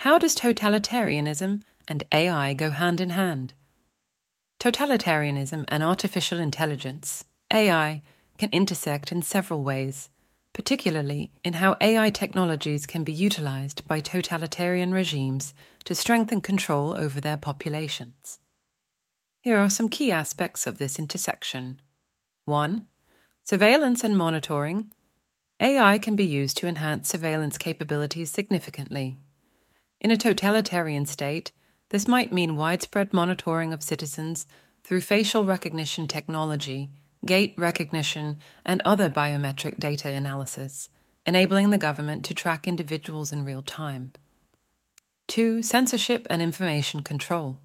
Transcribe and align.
How 0.00 0.16
does 0.16 0.34
totalitarianism 0.34 1.60
and 1.86 2.04
AI 2.10 2.54
go 2.54 2.70
hand 2.70 3.02
in 3.02 3.10
hand? 3.10 3.52
Totalitarianism 4.58 5.66
and 5.68 5.82
artificial 5.82 6.38
intelligence, 6.38 7.26
AI, 7.52 8.00
can 8.38 8.48
intersect 8.50 9.12
in 9.12 9.20
several 9.20 9.62
ways, 9.62 10.08
particularly 10.54 11.32
in 11.44 11.52
how 11.52 11.76
AI 11.82 12.08
technologies 12.08 12.86
can 12.86 13.04
be 13.04 13.12
utilized 13.12 13.86
by 13.86 14.00
totalitarian 14.00 14.90
regimes 14.94 15.52
to 15.84 15.94
strengthen 15.94 16.40
control 16.40 16.96
over 16.96 17.20
their 17.20 17.36
populations. 17.36 18.38
Here 19.42 19.58
are 19.58 19.68
some 19.68 19.90
key 19.90 20.10
aspects 20.10 20.66
of 20.66 20.78
this 20.78 20.98
intersection. 20.98 21.78
1. 22.46 22.86
Surveillance 23.44 24.02
and 24.02 24.16
monitoring. 24.16 24.92
AI 25.60 25.98
can 25.98 26.16
be 26.16 26.24
used 26.24 26.56
to 26.56 26.66
enhance 26.66 27.10
surveillance 27.10 27.58
capabilities 27.58 28.30
significantly. 28.30 29.18
In 30.00 30.10
a 30.10 30.16
totalitarian 30.16 31.04
state, 31.04 31.52
this 31.90 32.08
might 32.08 32.32
mean 32.32 32.56
widespread 32.56 33.12
monitoring 33.12 33.72
of 33.72 33.82
citizens 33.82 34.46
through 34.82 35.02
facial 35.02 35.44
recognition 35.44 36.08
technology, 36.08 36.88
gait 37.26 37.54
recognition, 37.58 38.38
and 38.64 38.80
other 38.84 39.10
biometric 39.10 39.78
data 39.78 40.08
analysis, 40.08 40.88
enabling 41.26 41.68
the 41.68 41.78
government 41.78 42.24
to 42.24 42.34
track 42.34 42.66
individuals 42.66 43.30
in 43.30 43.44
real 43.44 43.62
time. 43.62 44.12
2. 45.28 45.62
Censorship 45.62 46.26
and 46.30 46.40
information 46.40 47.02
control. 47.02 47.58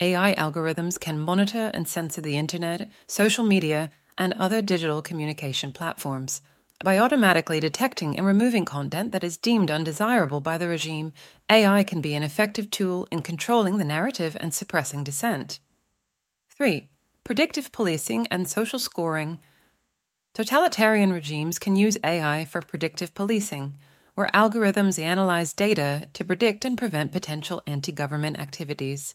AI 0.00 0.34
algorithms 0.34 0.98
can 0.98 1.20
monitor 1.20 1.70
and 1.74 1.86
censor 1.86 2.22
the 2.22 2.38
internet, 2.38 2.90
social 3.06 3.44
media, 3.44 3.90
and 4.16 4.32
other 4.34 4.62
digital 4.62 5.02
communication 5.02 5.72
platforms 5.72 6.40
by 6.84 6.98
automatically 6.98 7.58
detecting 7.58 8.16
and 8.16 8.26
removing 8.26 8.64
content 8.64 9.12
that 9.12 9.24
is 9.24 9.36
deemed 9.36 9.70
undesirable 9.70 10.40
by 10.40 10.58
the 10.58 10.68
regime, 10.68 11.12
AI 11.50 11.82
can 11.82 12.00
be 12.00 12.14
an 12.14 12.22
effective 12.22 12.70
tool 12.70 13.08
in 13.10 13.22
controlling 13.22 13.78
the 13.78 13.84
narrative 13.84 14.36
and 14.40 14.52
suppressing 14.52 15.02
dissent. 15.02 15.58
3. 16.54 16.88
Predictive 17.24 17.72
policing 17.72 18.26
and 18.28 18.48
social 18.48 18.78
scoring. 18.78 19.38
Totalitarian 20.34 21.12
regimes 21.12 21.58
can 21.58 21.76
use 21.76 21.96
AI 22.04 22.44
for 22.44 22.60
predictive 22.60 23.14
policing, 23.14 23.74
where 24.14 24.28
algorithms 24.34 25.02
analyze 25.02 25.54
data 25.54 26.08
to 26.12 26.24
predict 26.24 26.64
and 26.64 26.76
prevent 26.76 27.10
potential 27.10 27.62
anti 27.66 27.92
government 27.92 28.38
activities. 28.38 29.14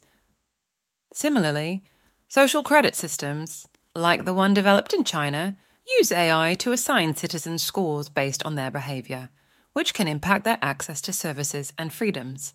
Similarly, 1.13 1.83
social 2.28 2.63
credit 2.63 2.95
systems, 2.95 3.67
like 3.95 4.25
the 4.25 4.33
one 4.33 4.53
developed 4.53 4.94
in 4.94 5.03
China, 5.03 5.57
use 5.87 6.11
AI 6.11 6.55
to 6.55 6.71
assign 6.71 7.15
citizens 7.15 7.63
scores 7.63 8.09
based 8.09 8.43
on 8.43 8.55
their 8.55 8.71
behavior, 8.71 9.29
which 9.73 9.93
can 9.93 10.07
impact 10.07 10.43
their 10.43 10.59
access 10.61 11.01
to 11.01 11.13
services 11.13 11.73
and 11.77 11.93
freedoms. 11.93 12.53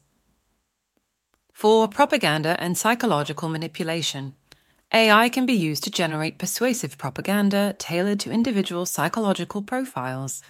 For 1.52 1.88
propaganda 1.88 2.56
and 2.60 2.76
psychological 2.76 3.48
manipulation, 3.48 4.34
AI 4.92 5.28
can 5.28 5.46
be 5.46 5.54
used 5.54 5.84
to 5.84 5.90
generate 5.90 6.38
persuasive 6.38 6.98
propaganda 6.98 7.74
tailored 7.78 8.20
to 8.20 8.30
individual 8.30 8.86
psychological 8.86 9.62
profiles. 9.62 10.42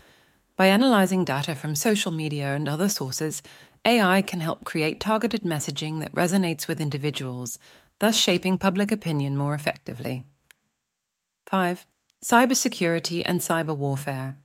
By 0.56 0.66
analyzing 0.66 1.24
data 1.24 1.55
from 1.55 1.74
social 1.74 2.12
media 2.12 2.55
and 2.55 2.68
other 2.68 2.88
sources, 2.88 3.42
AI 3.84 4.20
can 4.20 4.40
help 4.40 4.64
create 4.64 4.98
targeted 4.98 5.42
messaging 5.42 6.00
that 6.00 6.12
resonates 6.12 6.66
with 6.66 6.80
individuals, 6.80 7.58
thus 8.00 8.16
shaping 8.16 8.58
public 8.58 8.90
opinion 8.90 9.36
more 9.36 9.55
effectively. 9.55 10.24
5. 11.46 11.86
Cybersecurity 12.25 13.22
and 13.25 13.41
cyber 13.41 13.77
warfare. 13.77 14.39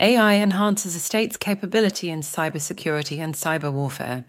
AI 0.00 0.34
enhances 0.34 0.94
a 0.94 1.00
state's 1.00 1.36
capability 1.36 2.10
in 2.10 2.20
cybersecurity 2.20 3.18
and 3.18 3.34
cyber 3.34 3.72
warfare. 3.72 4.24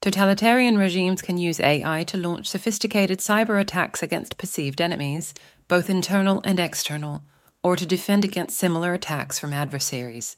Totalitarian 0.00 0.78
regimes 0.78 1.20
can 1.20 1.38
use 1.38 1.58
AI 1.58 2.04
to 2.04 2.16
launch 2.16 2.46
sophisticated 2.46 3.18
cyber 3.18 3.60
attacks 3.60 4.02
against 4.02 4.38
perceived 4.38 4.80
enemies, 4.80 5.34
both 5.66 5.90
internal 5.90 6.40
and 6.44 6.60
external, 6.60 7.24
or 7.62 7.74
to 7.74 7.84
defend 7.84 8.24
against 8.24 8.58
similar 8.58 8.94
attacks 8.94 9.38
from 9.38 9.52
adversaries. 9.52 10.36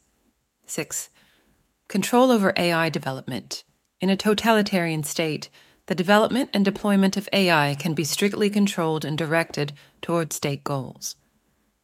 6. 0.65 1.11
Control 1.89 2.31
over 2.31 2.55
AI 2.57 2.89
development. 2.89 3.65
In 4.01 4.09
a 4.09 4.17
totalitarian 4.17 5.03
state, 5.03 5.51
the 5.87 5.95
development 5.95 6.51
and 6.55 6.65
deployment 6.65 7.17
of 7.17 7.29
AI 7.33 7.77
can 7.79 7.93
be 7.93 8.05
strictly 8.05 8.49
controlled 8.49 9.05
and 9.05 9.19
directed 9.19 9.73
toward 10.01 10.33
state 10.33 10.65
goals. 10.65 11.17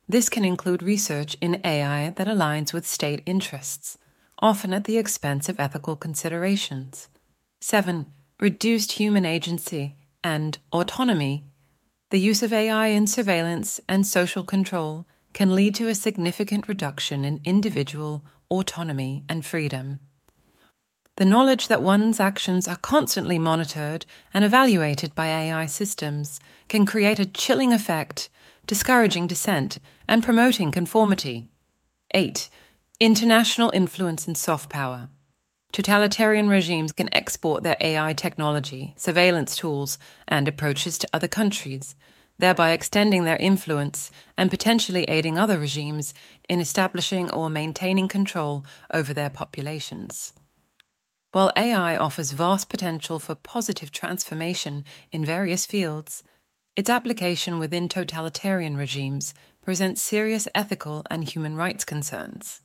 This 0.08 0.28
can 0.28 0.44
include 0.44 0.82
research 0.82 1.36
in 1.40 1.60
AI 1.64 2.10
that 2.10 2.26
aligns 2.26 2.72
with 2.72 2.86
state 2.86 3.22
interests, 3.24 3.98
often 4.40 4.74
at 4.74 4.84
the 4.84 4.98
expense 4.98 5.48
of 5.48 5.60
ethical 5.60 5.96
considerations. 5.96 7.08
7. 7.60 8.06
Reduced 8.40 8.92
human 8.92 9.24
agency 9.24 9.96
and 10.24 10.58
autonomy. 10.72 11.44
The 12.10 12.20
use 12.20 12.42
of 12.42 12.52
AI 12.52 12.88
in 12.88 13.06
surveillance 13.06 13.80
and 13.88 14.06
social 14.06 14.44
control 14.44 15.06
can 15.32 15.54
lead 15.54 15.74
to 15.76 15.88
a 15.88 15.94
significant 15.94 16.68
reduction 16.68 17.24
in 17.24 17.40
individual 17.44 18.24
autonomy 18.50 19.24
and 19.28 19.46
freedom. 19.46 20.00
The 21.16 21.24
knowledge 21.24 21.68
that 21.68 21.82
one's 21.82 22.20
actions 22.20 22.66
are 22.66 22.76
constantly 22.76 23.38
monitored 23.38 24.06
and 24.32 24.44
evaluated 24.44 25.14
by 25.14 25.28
AI 25.28 25.66
systems 25.66 26.40
can 26.68 26.86
create 26.86 27.18
a 27.18 27.26
chilling 27.26 27.72
effect 27.72 28.30
discouraging 28.66 29.26
dissent, 29.26 29.78
and 30.08 30.22
promoting 30.22 30.70
conformity. 30.70 31.48
8. 32.14 32.48
International 33.00 33.70
influence 33.74 34.26
and 34.26 34.36
soft 34.36 34.70
power. 34.70 35.08
Totalitarian 35.72 36.48
regimes 36.48 36.92
can 36.92 37.12
export 37.14 37.62
their 37.62 37.76
AI 37.80 38.12
technology, 38.12 38.94
surveillance 38.96 39.56
tools, 39.56 39.98
and 40.28 40.46
approaches 40.46 40.98
to 40.98 41.08
other 41.12 41.28
countries, 41.28 41.94
thereby 42.38 42.72
extending 42.72 43.24
their 43.24 43.38
influence 43.38 44.10
and 44.36 44.50
potentially 44.50 45.04
aiding 45.04 45.38
other 45.38 45.58
regimes 45.58 46.12
in 46.48 46.60
establishing 46.60 47.30
or 47.30 47.48
maintaining 47.48 48.08
control 48.08 48.64
over 48.92 49.14
their 49.14 49.30
populations. 49.30 50.34
While 51.32 51.50
AI 51.56 51.96
offers 51.96 52.32
vast 52.32 52.68
potential 52.68 53.18
for 53.18 53.34
positive 53.34 53.90
transformation 53.90 54.84
in 55.10 55.24
various 55.24 55.64
fields, 55.64 56.22
its 56.76 56.90
application 56.90 57.58
within 57.58 57.88
totalitarian 57.88 58.76
regimes 58.76 59.32
presents 59.62 60.02
serious 60.02 60.46
ethical 60.54 61.04
and 61.10 61.24
human 61.24 61.56
rights 61.56 61.86
concerns. 61.86 62.60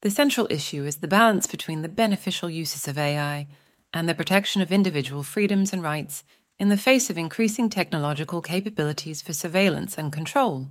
The 0.00 0.10
central 0.10 0.46
issue 0.50 0.84
is 0.84 0.96
the 0.96 1.08
balance 1.08 1.46
between 1.46 1.82
the 1.82 1.88
beneficial 1.88 2.48
uses 2.48 2.88
of 2.88 2.96
AI 2.96 3.46
and 3.92 4.08
the 4.08 4.14
protection 4.14 4.62
of 4.62 4.72
individual 4.72 5.22
freedoms 5.22 5.72
and 5.72 5.82
rights 5.82 6.24
in 6.58 6.70
the 6.70 6.76
face 6.78 7.10
of 7.10 7.18
increasing 7.18 7.68
technological 7.68 8.40
capabilities 8.40 9.20
for 9.20 9.34
surveillance 9.34 9.98
and 9.98 10.12
control. 10.12 10.68